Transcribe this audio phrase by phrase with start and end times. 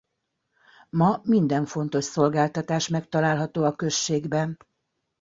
[0.89, 4.57] Ma minden fontos szolgáltatás megtalálható a községben.